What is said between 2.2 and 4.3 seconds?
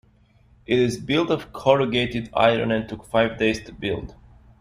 iron and took five days to build.